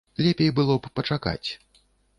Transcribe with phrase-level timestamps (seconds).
[0.27, 1.49] Лепей было б пачакаць.